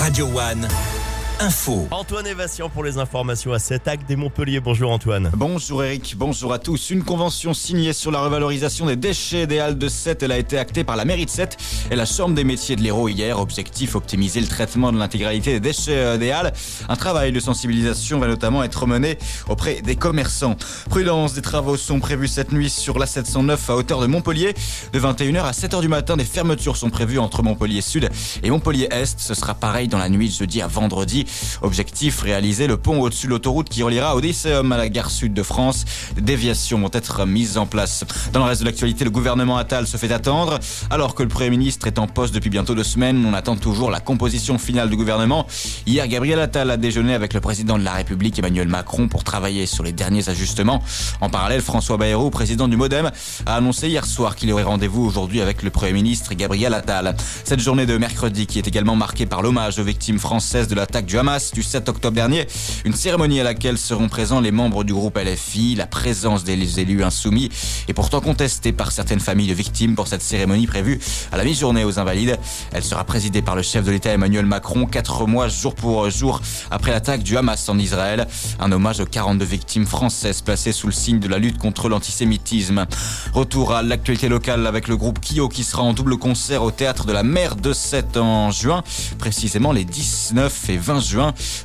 Radio 0.00 0.24
One. 0.24 0.99
Info. 1.40 1.88
Antoine 1.90 2.26
Évation 2.26 2.68
pour 2.68 2.84
les 2.84 2.98
informations 2.98 3.52
à 3.54 3.58
7 3.58 3.88
actes 3.88 4.08
des 4.08 4.16
Montpellier. 4.16 4.60
Bonjour 4.60 4.90
Antoine. 4.90 5.30
Bonjour 5.34 5.82
Eric, 5.82 6.14
bonjour 6.18 6.52
à 6.52 6.58
tous. 6.58 6.90
Une 6.90 7.02
convention 7.02 7.54
signée 7.54 7.94
sur 7.94 8.10
la 8.10 8.20
revalorisation 8.20 8.84
des 8.84 8.96
déchets 8.96 9.46
des 9.46 9.58
Halles 9.58 9.78
de 9.78 9.88
Sète. 9.88 10.22
Elle 10.22 10.32
a 10.32 10.38
été 10.38 10.58
actée 10.58 10.84
par 10.84 10.96
la 10.96 11.06
mairie 11.06 11.24
de 11.24 11.30
Sète 11.30 11.56
et 11.90 11.96
la 11.96 12.04
Chambre 12.04 12.34
des 12.34 12.44
métiers 12.44 12.76
de 12.76 12.82
l'Hérault 12.82 13.08
hier. 13.08 13.40
Objectif, 13.40 13.94
optimiser 13.94 14.40
le 14.40 14.48
traitement 14.48 14.92
de 14.92 14.98
l'intégralité 14.98 15.52
des 15.52 15.60
déchets 15.60 15.96
euh, 15.96 16.18
des 16.18 16.30
Halles. 16.30 16.52
Un 16.90 16.96
travail 16.96 17.32
de 17.32 17.40
sensibilisation 17.40 18.18
va 18.18 18.26
notamment 18.26 18.62
être 18.62 18.86
mené 18.86 19.16
auprès 19.48 19.80
des 19.80 19.96
commerçants. 19.96 20.56
Prudence, 20.90 21.32
des 21.32 21.42
travaux 21.42 21.78
sont 21.78 22.00
prévus 22.00 22.28
cette 22.28 22.52
nuit 22.52 22.68
sur 22.68 22.98
la 22.98 23.06
709 23.06 23.70
à 23.70 23.76
hauteur 23.76 24.00
de 24.00 24.06
Montpellier. 24.06 24.54
De 24.92 25.00
21h 25.00 25.44
à 25.44 25.52
7h 25.52 25.80
du 25.80 25.88
matin, 25.88 26.18
des 26.18 26.24
fermetures 26.24 26.76
sont 26.76 26.90
prévues 26.90 27.18
entre 27.18 27.42
Montpellier 27.42 27.80
Sud 27.80 28.10
et 28.42 28.50
Montpellier 28.50 28.88
Est. 28.90 29.18
Ce 29.18 29.32
sera 29.32 29.54
pareil 29.54 29.88
dans 29.88 29.98
la 29.98 30.10
nuit 30.10 30.28
de 30.28 30.34
jeudi 30.34 30.60
à 30.60 30.66
vendredi. 30.66 31.24
Objectif, 31.62 32.22
réaliser 32.22 32.66
le 32.66 32.76
pont 32.76 33.00
au-dessus 33.00 33.26
de 33.26 33.30
l'autoroute 33.30 33.68
qui 33.68 33.82
reliera 33.82 34.16
Odysseum 34.16 34.72
à 34.72 34.76
la 34.76 34.88
gare 34.88 35.10
sud 35.10 35.34
de 35.34 35.42
France. 35.42 35.84
Des 36.14 36.20
déviations 36.20 36.80
vont 36.80 36.90
être 36.92 37.26
mises 37.26 37.58
en 37.58 37.66
place. 37.66 38.04
Dans 38.32 38.40
le 38.40 38.46
reste 38.46 38.60
de 38.62 38.66
l'actualité, 38.66 39.04
le 39.04 39.10
gouvernement 39.10 39.56
Attal 39.56 39.86
se 39.86 39.96
fait 39.96 40.12
attendre. 40.12 40.58
Alors 40.90 41.14
que 41.14 41.22
le 41.22 41.28
Premier 41.28 41.50
ministre 41.50 41.86
est 41.86 41.98
en 41.98 42.06
poste 42.06 42.34
depuis 42.34 42.50
bientôt 42.50 42.74
deux 42.74 42.84
semaines, 42.84 43.24
on 43.26 43.34
attend 43.34 43.56
toujours 43.56 43.90
la 43.90 44.00
composition 44.00 44.58
finale 44.58 44.90
du 44.90 44.96
gouvernement. 44.96 45.46
Hier, 45.86 46.06
Gabriel 46.08 46.40
Attal 46.40 46.70
a 46.70 46.76
déjeuné 46.76 47.14
avec 47.14 47.34
le 47.34 47.40
président 47.40 47.78
de 47.78 47.84
la 47.84 47.92
République, 47.92 48.38
Emmanuel 48.38 48.68
Macron, 48.68 49.08
pour 49.08 49.24
travailler 49.24 49.66
sur 49.66 49.84
les 49.84 49.92
derniers 49.92 50.28
ajustements. 50.28 50.82
En 51.20 51.30
parallèle, 51.30 51.60
François 51.60 51.96
Bayrou, 51.96 52.30
président 52.30 52.68
du 52.68 52.76
Modem, 52.76 53.10
a 53.46 53.54
annoncé 53.54 53.88
hier 53.88 54.06
soir 54.06 54.36
qu'il 54.36 54.52
aurait 54.52 54.62
rendez-vous 54.62 55.04
aujourd'hui 55.04 55.40
avec 55.40 55.62
le 55.62 55.70
Premier 55.70 55.92
ministre 55.92 56.34
Gabriel 56.34 56.74
Attal. 56.74 57.16
Cette 57.44 57.60
journée 57.60 57.86
de 57.86 57.96
mercredi 57.96 58.46
qui 58.46 58.58
est 58.58 58.66
également 58.66 58.96
marquée 58.96 59.26
par 59.26 59.42
l'hommage 59.42 59.78
aux 59.78 59.84
victimes 59.84 60.18
françaises 60.18 60.68
de 60.68 60.74
l'attaque 60.74 61.06
du 61.06 61.18
Hamas 61.20 61.52
du 61.52 61.62
7 61.62 61.86
octobre 61.90 62.14
dernier, 62.14 62.46
une 62.86 62.94
cérémonie 62.94 63.40
à 63.40 63.44
laquelle 63.44 63.76
seront 63.76 64.08
présents 64.08 64.40
les 64.40 64.52
membres 64.52 64.84
du 64.84 64.94
groupe 64.94 65.18
LFI, 65.18 65.74
la 65.74 65.86
présence 65.86 66.44
des 66.44 66.80
élus 66.80 67.04
insoumis 67.04 67.50
est 67.88 67.92
pourtant 67.92 68.22
contestée 68.22 68.72
par 68.72 68.90
certaines 68.90 69.20
familles 69.20 69.48
de 69.48 69.52
victimes 69.52 69.94
pour 69.94 70.08
cette 70.08 70.22
cérémonie 70.22 70.66
prévue 70.66 70.98
à 71.30 71.36
la 71.36 71.44
mi-journée 71.44 71.84
aux 71.84 71.98
Invalides. 71.98 72.38
Elle 72.72 72.82
sera 72.82 73.04
présidée 73.04 73.42
par 73.42 73.54
le 73.54 73.60
chef 73.60 73.84
de 73.84 73.90
l'État 73.90 74.10
Emmanuel 74.12 74.46
Macron, 74.46 74.86
quatre 74.86 75.26
mois 75.26 75.48
jour 75.48 75.74
pour 75.74 76.08
jour 76.08 76.40
après 76.70 76.90
l'attaque 76.90 77.22
du 77.22 77.36
Hamas 77.36 77.68
en 77.68 77.78
Israël. 77.78 78.26
Un 78.58 78.72
hommage 78.72 79.00
aux 79.00 79.04
42 79.04 79.44
victimes 79.44 79.84
françaises 79.84 80.40
placées 80.40 80.72
sous 80.72 80.86
le 80.86 80.94
signe 80.94 81.20
de 81.20 81.28
la 81.28 81.36
lutte 81.36 81.58
contre 81.58 81.90
l'antisémitisme. 81.90 82.86
Retour 83.34 83.74
à 83.74 83.82
l'actualité 83.82 84.30
locale 84.30 84.66
avec 84.66 84.88
le 84.88 84.96
groupe 84.96 85.18
Kyo 85.20 85.50
qui 85.50 85.64
sera 85.64 85.82
en 85.82 85.92
double 85.92 86.16
concert 86.16 86.62
au 86.62 86.70
théâtre 86.70 87.04
de 87.04 87.12
la 87.12 87.24
mer 87.24 87.56
de 87.56 87.74
7 87.74 88.16
en 88.16 88.50
juin, 88.50 88.82
précisément 89.18 89.72
les 89.72 89.84
19 89.84 90.70
et 90.70 90.78
20 90.78 91.00
juin. 91.00 91.09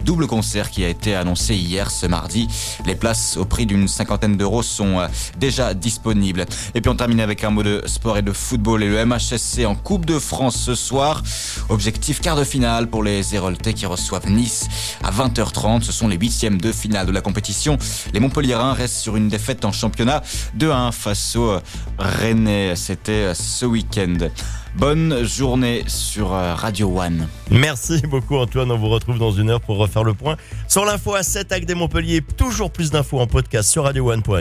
Double 0.04 0.28
concert 0.28 0.72
qui 0.72 0.84
a 0.84 0.90
été 0.90 1.16
annoncé 1.16 1.56
hier 1.56 1.92
ce 1.92 2.06
mardi. 2.08 2.48
Les 2.86 2.96
places 2.96 3.38
au 3.38 3.46
prix 3.46 3.66
d'une 3.66 3.88
cinquantaine 3.88 4.38
d'euros 4.38 4.64
sont 4.64 5.00
euh, 5.00 5.08
déjà 5.38 5.74
disponibles. 5.74 6.46
Et 6.74 6.82
puis 6.82 6.90
on 6.90 6.96
termine 6.96 7.20
avec 7.20 7.44
un 7.44 7.52
mot 7.52 7.64
de 7.64 7.84
sport 7.86 8.18
et 8.18 8.22
de 8.22 8.32
football 8.32 8.84
et 8.84 8.90
le 8.90 9.06
MHSC 9.06 9.66
en 9.66 9.76
Coupe 9.76 10.06
de 10.06 10.20
France 10.20 10.56
ce 10.56 10.74
soir. 10.74 11.22
Objectif 11.70 12.22
quart 12.22 12.36
de 12.36 12.44
finale 12.44 12.88
pour 12.88 13.04
les 13.04 13.36
Héroltais 13.36 13.74
qui 13.74 13.86
reçoivent 13.86 14.30
Nice 14.30 14.68
à 15.04 15.12
20h30. 15.12 15.84
Ce 15.84 15.92
sont 15.92 16.08
les 16.08 16.18
huitièmes 16.18 16.60
de 16.60 16.72
finale 16.72 17.06
de 17.06 17.12
la 17.12 17.22
compétition. 17.22 17.78
Les 18.14 18.20
Montpelliérains 18.20 18.74
restent 18.74 19.02
sur 19.02 19.16
une 19.16 19.28
défaite 19.28 19.66
en 19.66 19.72
championnat 19.72 20.24
2-1 20.58 20.92
face 20.92 21.36
au 21.36 21.60
Rennais. 22.00 22.76
C'était 22.76 23.34
ce 23.36 23.66
week-end. 23.66 24.30
Bonne 24.78 25.24
journée 25.24 25.84
sur 25.88 26.30
Radio 26.30 27.00
One. 27.00 27.28
Merci 27.50 28.02
beaucoup 28.02 28.36
Antoine. 28.36 28.72
On 28.72 28.78
vous 28.78 28.90
retrouve 28.90 29.18
dans 29.18 29.32
une 29.32 29.50
heure 29.50 29.62
pour 29.62 29.78
refaire 29.78 30.04
le 30.04 30.14
point 30.14 30.36
sur 30.68 30.86
l'info 30.86 31.16
à 31.16 31.24
7 31.24 31.52
actes 31.52 31.68
des 31.68 31.76
Montpellier. 31.76 32.22
Toujours 32.22 32.72
plus 32.72 32.92
d'infos 32.92 33.20
en 33.20 33.28
podcast 33.28 33.70
sur 33.70 33.86
radioone.fr. 33.86 34.32